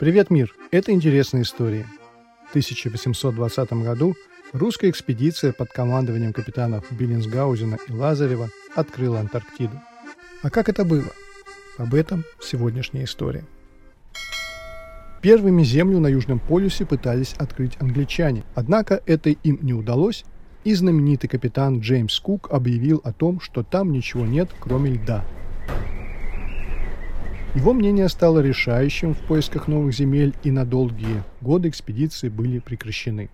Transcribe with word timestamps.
Привет, 0.00 0.30
мир! 0.30 0.54
Это 0.70 0.92
интересная 0.92 1.42
история. 1.42 1.86
В 2.46 2.50
1820 2.50 3.72
году 3.74 4.14
русская 4.54 4.88
экспедиция 4.88 5.52
под 5.52 5.68
командованием 5.72 6.32
капитанов 6.32 6.90
Биллинсгаузена 6.90 7.76
и 7.86 7.92
Лазарева 7.92 8.48
открыла 8.74 9.20
Антарктиду. 9.20 9.78
А 10.42 10.48
как 10.48 10.70
это 10.70 10.86
было? 10.86 11.12
Об 11.76 11.94
этом 11.94 12.24
сегодняшняя 12.40 13.04
история. 13.04 13.44
Первыми 15.20 15.62
землю 15.64 15.98
на 15.98 16.06
Южном 16.06 16.38
полюсе 16.38 16.86
пытались 16.86 17.34
открыть 17.34 17.76
англичане, 17.78 18.44
однако 18.54 19.02
это 19.04 19.28
им 19.28 19.58
не 19.60 19.74
удалось, 19.74 20.24
и 20.64 20.72
знаменитый 20.72 21.28
капитан 21.28 21.80
Джеймс 21.80 22.18
Кук 22.20 22.48
объявил 22.50 23.02
о 23.04 23.12
том, 23.12 23.38
что 23.40 23.62
там 23.62 23.92
ничего 23.92 24.24
нет, 24.24 24.48
кроме 24.60 24.92
льда– 24.92 25.26
его 27.54 27.72
мнение 27.72 28.08
стало 28.08 28.38
решающим 28.38 29.12
в 29.12 29.18
поисках 29.18 29.66
новых 29.66 29.92
земель, 29.92 30.34
и 30.44 30.52
на 30.52 30.64
долгие 30.64 31.24
годы 31.40 31.68
экспедиции 31.68 32.28
были 32.28 32.60
прекращены. 32.60 33.28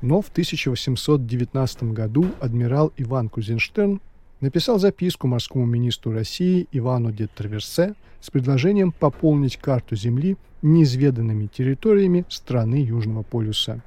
Но 0.00 0.22
в 0.22 0.28
1819 0.28 1.82
году 1.92 2.26
адмирал 2.40 2.92
Иван 2.96 3.28
Кузенштерн 3.28 4.00
написал 4.40 4.78
записку 4.78 5.26
морскому 5.26 5.66
министру 5.66 6.12
России 6.12 6.68
Ивану 6.70 7.10
де 7.10 7.26
Траверсе 7.26 7.94
с 8.20 8.30
предложением 8.30 8.92
пополнить 8.92 9.56
карту 9.56 9.96
Земли 9.96 10.36
неизведанными 10.62 11.46
территориями 11.46 12.24
страны 12.28 12.76
Южного 12.76 13.24
полюса. 13.24 13.82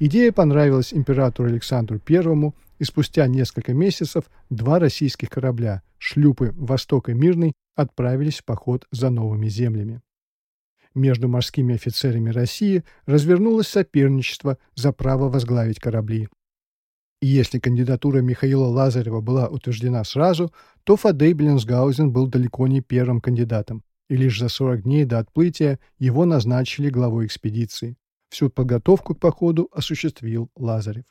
Идея 0.00 0.32
понравилась 0.32 0.94
императору 0.94 1.48
Александру 1.48 2.00
I, 2.08 2.52
и 2.82 2.84
спустя 2.84 3.28
несколько 3.28 3.74
месяцев 3.74 4.24
два 4.50 4.80
российских 4.80 5.30
корабля, 5.30 5.82
шлюпы 5.98 6.52
«Восток» 6.56 7.10
и 7.10 7.14
«Мирный», 7.14 7.52
отправились 7.76 8.40
в 8.40 8.44
поход 8.44 8.88
за 8.90 9.08
новыми 9.08 9.46
землями. 9.46 10.00
Между 10.92 11.28
морскими 11.28 11.76
офицерами 11.76 12.30
России 12.30 12.82
развернулось 13.06 13.68
соперничество 13.68 14.58
за 14.74 14.92
право 14.92 15.28
возглавить 15.28 15.78
корабли. 15.78 16.28
И 17.20 17.28
если 17.28 17.60
кандидатура 17.60 18.18
Михаила 18.18 18.66
Лазарева 18.66 19.20
была 19.20 19.46
утверждена 19.46 20.02
сразу, 20.02 20.52
то 20.82 20.96
Фадей 20.96 21.34
Бленсгаузен 21.34 22.10
был 22.10 22.26
далеко 22.26 22.66
не 22.66 22.80
первым 22.80 23.20
кандидатом, 23.20 23.84
и 24.10 24.16
лишь 24.16 24.40
за 24.40 24.48
40 24.48 24.82
дней 24.82 25.04
до 25.04 25.20
отплытия 25.20 25.78
его 26.00 26.24
назначили 26.24 26.90
главой 26.90 27.26
экспедиции. 27.26 27.96
Всю 28.28 28.50
подготовку 28.50 29.14
к 29.14 29.20
походу 29.20 29.68
осуществил 29.70 30.50
Лазарев. 30.56 31.04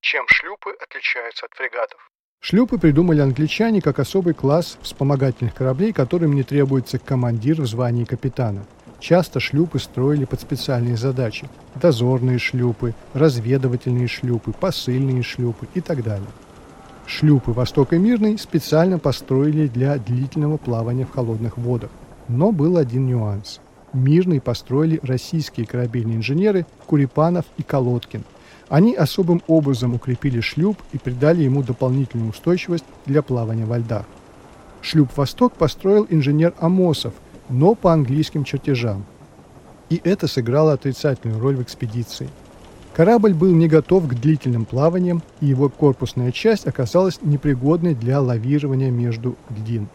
Чем 0.00 0.24
шлюпы 0.28 0.70
отличаются 0.80 1.46
от 1.46 1.54
фрегатов? 1.54 1.98
Шлюпы 2.40 2.78
придумали 2.78 3.20
англичане 3.20 3.82
как 3.82 3.98
особый 3.98 4.32
класс 4.32 4.78
вспомогательных 4.80 5.54
кораблей, 5.54 5.92
которым 5.92 6.34
не 6.34 6.44
требуется 6.44 7.00
командир 7.00 7.60
в 7.60 7.66
звании 7.66 8.04
капитана. 8.04 8.64
Часто 9.00 9.40
шлюпы 9.40 9.80
строили 9.80 10.24
под 10.24 10.40
специальные 10.40 10.96
задачи– 10.96 11.48
дозорные 11.74 12.38
шлюпы, 12.38 12.94
разведывательные 13.12 14.06
шлюпы, 14.06 14.52
посыльные 14.52 15.22
шлюпы 15.22 15.66
и 15.74 15.80
так 15.80 16.04
далее. 16.04 16.28
Шлюпы 17.06 17.50
«Восток» 17.50 17.92
и 17.92 17.98
«Мирный» 17.98 18.38
специально 18.38 18.98
построили 18.98 19.66
для 19.66 19.96
длительного 19.98 20.58
плавания 20.58 21.06
в 21.06 21.12
холодных 21.12 21.56
водах. 21.56 21.90
Но 22.28 22.52
был 22.52 22.76
один 22.76 23.06
нюанс. 23.06 23.60
«Мирный» 23.92 24.40
построили 24.40 25.00
российские 25.02 25.66
корабельные 25.66 26.18
инженеры 26.18 26.66
Курипанов 26.86 27.46
и 27.56 27.64
Колодкин– 27.64 28.22
они 28.68 28.94
особым 28.94 29.42
образом 29.46 29.94
укрепили 29.94 30.40
шлюп 30.40 30.78
и 30.92 30.98
придали 30.98 31.42
ему 31.42 31.62
дополнительную 31.62 32.30
устойчивость 32.30 32.84
для 33.06 33.22
плавания 33.22 33.64
во 33.64 33.78
льдах. 33.78 34.04
Шлюп 34.82 35.16
«Восток» 35.16 35.54
построил 35.54 36.06
инженер 36.08 36.54
Амосов, 36.58 37.14
но 37.48 37.74
по 37.74 37.92
английским 37.92 38.44
чертежам. 38.44 39.04
И 39.88 40.00
это 40.04 40.28
сыграло 40.28 40.74
отрицательную 40.74 41.40
роль 41.40 41.56
в 41.56 41.62
экспедиции. 41.62 42.28
Корабль 42.94 43.32
был 43.32 43.52
не 43.54 43.68
готов 43.68 44.06
к 44.06 44.14
длительным 44.14 44.64
плаваниям, 44.64 45.22
и 45.40 45.46
его 45.46 45.68
корпусная 45.68 46.32
часть 46.32 46.66
оказалась 46.66 47.20
непригодной 47.22 47.94
для 47.94 48.20
лавирования 48.20 48.90
между 48.90 49.36
льдин. 49.50 49.88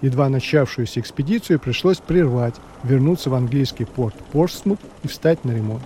Едва 0.00 0.28
начавшуюся 0.28 1.00
экспедицию 1.00 1.58
пришлось 1.58 1.98
прервать, 1.98 2.54
вернуться 2.82 3.30
в 3.30 3.34
английский 3.34 3.84
порт 3.84 4.14
Портсмут 4.32 4.78
и 5.02 5.08
встать 5.08 5.44
на 5.44 5.52
ремонт. 5.52 5.82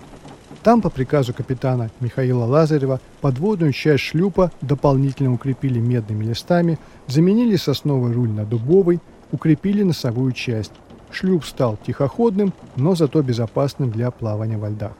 Там 0.62 0.82
по 0.82 0.90
приказу 0.90 1.32
капитана 1.32 1.90
Михаила 2.00 2.44
Лазарева 2.44 3.00
подводную 3.22 3.72
часть 3.72 4.04
шлюпа 4.04 4.52
дополнительно 4.60 5.32
укрепили 5.32 5.78
медными 5.78 6.24
листами, 6.24 6.78
заменили 7.06 7.56
сосновый 7.56 8.12
руль 8.12 8.28
на 8.28 8.44
дубовый, 8.44 9.00
укрепили 9.32 9.82
носовую 9.82 10.32
часть. 10.32 10.72
Шлюп 11.10 11.46
стал 11.46 11.78
тихоходным, 11.86 12.52
но 12.76 12.94
зато 12.94 13.22
безопасным 13.22 13.90
для 13.90 14.10
плавания 14.10 14.58
во 14.58 14.68
льдах. 14.68 14.92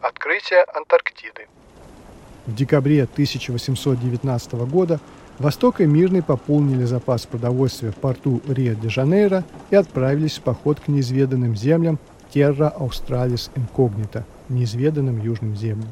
Открытие 0.00 0.64
Антарктиды. 0.74 1.46
В 2.46 2.54
декабре 2.54 3.04
1819 3.04 4.52
года 4.68 5.00
Восток 5.38 5.80
и 5.80 5.86
Мирный 5.86 6.22
пополнили 6.22 6.84
запас 6.84 7.24
продовольствия 7.24 7.92
в 7.92 7.96
порту 7.96 8.42
Рио-де-Жанейро 8.48 9.44
и 9.70 9.76
отправились 9.76 10.38
в 10.38 10.42
поход 10.42 10.80
к 10.80 10.88
неизведанным 10.88 11.56
землям 11.56 11.98
Терра 12.32 12.74
Australis 12.76 13.50
Incognita– 13.54 14.24
неизведанным 14.48 15.20
южным 15.22 15.56
землям. 15.56 15.88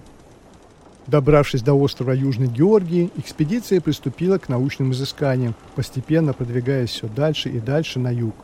Добравшись 1.06 1.62
до 1.62 1.74
острова 1.74 2.12
Южной 2.12 2.46
Георгии, 2.46 3.10
экспедиция 3.16 3.80
приступила 3.80 4.38
к 4.38 4.48
научным 4.48 4.92
изысканиям, 4.92 5.54
постепенно 5.74 6.32
продвигаясь 6.32 6.90
все 6.90 7.08
дальше 7.08 7.48
и 7.48 7.58
дальше 7.58 7.98
на 7.98 8.10
юг. 8.10 8.34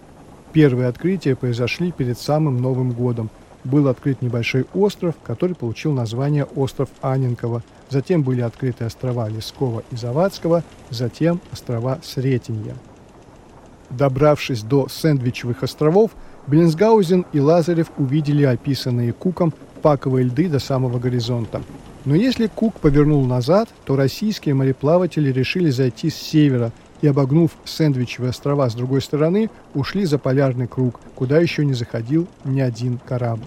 Первые 0.53 0.89
открытия 0.89 1.37
произошли 1.37 1.93
перед 1.93 2.19
самым 2.19 2.61
Новым 2.61 2.93
годом. 2.93 3.31
Был 3.65 3.87
открыт 3.89 4.23
небольшой 4.23 4.67
остров, 4.75 5.15
который 5.23 5.55
получил 5.55 5.93
название 5.93 6.45
остров 6.45 6.89
Аненкова. 7.01 7.63
Затем 7.91 8.23
были 8.23 8.41
открыты 8.41 8.85
острова 8.85 9.29
Лескова 9.29 9.85
и 9.91 9.97
Завадского, 9.97 10.65
затем 10.91 11.41
острова 11.53 11.99
Сретенья. 12.03 12.75
Добравшись 13.91 14.63
до 14.63 14.89
Сэндвичевых 14.89 15.63
островов, 15.63 16.13
Бленсгаузен 16.47 17.27
и 17.33 17.41
Лазарев 17.41 17.91
увидели 17.99 18.43
описанные 18.43 19.13
Куком 19.13 19.53
паковые 19.79 20.27
льды 20.27 20.49
до 20.49 20.59
самого 20.59 20.99
горизонта. 20.99 21.63
Но 22.05 22.15
если 22.15 22.47
Кук 22.47 22.81
повернул 22.81 23.25
назад, 23.25 23.69
то 23.85 23.97
российские 23.97 24.55
мореплаватели 24.55 25.31
решили 25.31 25.71
зайти 25.71 26.11
с 26.11 26.17
севера 26.17 26.73
и, 27.01 27.07
обогнув 27.07 27.53
Сэндвичевые 27.65 28.31
острова 28.31 28.69
с 28.69 28.75
другой 28.75 29.03
стороны, 29.03 29.51
ушли 29.75 30.05
за 30.05 30.19
полярный 30.19 30.67
круг, 30.67 31.01
куда 31.15 31.39
еще 31.39 31.65
не 31.65 31.75
заходил 31.75 32.27
ни 32.45 32.61
один 32.61 32.99
корабль. 33.07 33.45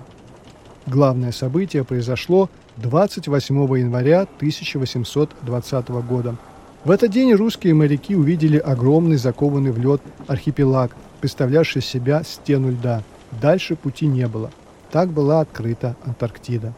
Главное 0.87 1.31
событие 1.31 1.83
произошло 1.83 2.49
28 2.77 3.55
января 3.79 4.21
1820 4.21 5.89
года. 5.89 6.35
В 6.83 6.91
этот 6.91 7.11
день 7.11 7.33
русские 7.33 7.73
моряки 7.73 8.15
увидели 8.15 8.57
огромный 8.57 9.17
закованный 9.17 9.71
в 9.71 9.77
лед 9.77 10.01
архипелаг, 10.27 10.95
представлявший 11.19 11.81
себя 11.81 12.23
стену 12.23 12.71
льда. 12.71 13.03
Дальше 13.39 13.75
пути 13.75 14.07
не 14.07 14.27
было– 14.27 14.51
так 14.91 15.09
была 15.09 15.41
открыта 15.41 15.95
Антарктида. 16.05 16.73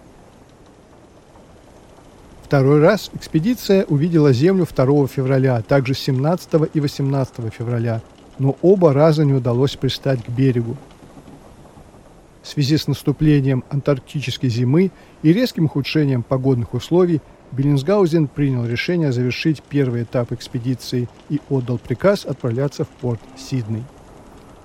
Второй 2.44 2.82
раз 2.82 3.10
экспедиция 3.14 3.84
увидела 3.86 4.32
Землю 4.32 4.68
2 4.68 5.08
февраля, 5.08 5.56
а 5.56 5.62
также 5.64 5.96
17 5.96 6.70
и 6.74 6.80
18 6.80 7.52
февраля, 7.52 8.02
но 8.38 8.56
оба 8.62 8.94
раза 8.94 9.26
не 9.26 9.34
удалось 9.34 9.76
пристать 9.76 10.24
к 10.24 10.30
берегу. 10.30 10.78
В 12.44 12.48
связи 12.48 12.78
с 12.78 12.88
наступлением 12.88 13.64
антарктической 13.70 14.50
зимы 14.50 14.92
и 15.24 15.34
резким 15.34 15.66
ухудшением 15.66 16.22
погодных 16.22 16.74
условий 16.74 17.22
Беллинсгаузен 17.54 18.28
принял 18.28 18.66
решение 18.66 19.12
завершить 19.12 19.64
первый 19.64 20.04
этап 20.04 20.32
экспедиции 20.32 21.08
и 21.30 21.40
отдал 21.50 21.78
приказ 21.78 22.26
отправляться 22.26 22.84
в 22.84 22.90
порт 22.90 23.22
Сидней. 23.38 23.84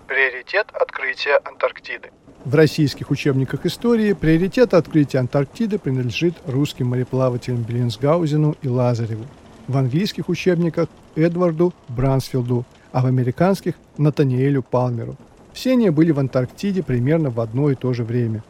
Приоритет 0.06 0.66
открытия 0.72 1.38
Антарктиды. 1.44 2.10
В 2.44 2.54
российских 2.54 3.10
учебниках 3.10 3.66
истории 3.66 4.12
приоритет 4.12 4.72
открытия 4.72 5.18
Антарктиды 5.18 5.76
принадлежит 5.78 6.34
русским 6.46 6.86
мореплавателям 6.88 7.62
Беллинсгаузену 7.62 8.56
и 8.62 8.68
Лазареву. 8.68 9.24
В 9.66 9.76
английских 9.76 10.28
учебниках– 10.28 10.88
Эдварду 11.16 11.74
Брансфилду, 11.88 12.64
а 12.92 13.02
в 13.02 13.06
американских– 13.06 13.74
Натаниэлю 13.98 14.62
Палмеру. 14.62 15.16
Все 15.52 15.72
они 15.72 15.90
были 15.90 16.12
в 16.12 16.20
Антарктиде 16.20 16.84
примерно 16.84 17.30
в 17.30 17.40
одно 17.40 17.70
и 17.70 17.74
то 17.74 17.92
же 17.92 18.04
время. 18.04 18.44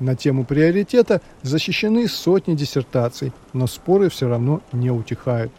На 0.00 0.16
тему 0.16 0.44
приоритета 0.44 1.20
защищены 1.42 2.08
сотни 2.08 2.54
диссертаций, 2.54 3.32
но 3.52 3.66
споры 3.66 4.08
все 4.08 4.26
равно 4.26 4.62
не 4.72 4.90
утихают. 4.90 5.52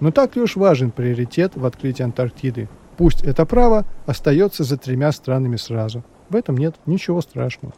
Но 0.00 0.10
так 0.10 0.34
ли 0.34 0.42
уж 0.42 0.56
важен 0.56 0.90
приоритет 0.90 1.52
в 1.56 1.66
открытии 1.66 2.02
Антарктиды? 2.02 2.68
Пусть 2.96 3.22
это 3.22 3.44
право 3.44 3.84
остается 4.06 4.64
за 4.64 4.78
тремя 4.78 5.12
странами 5.12 5.56
сразу– 5.56 6.02
в 6.28 6.36
этом 6.36 6.56
нет 6.56 6.74
ничего 6.86 7.20
страшного. 7.20 7.74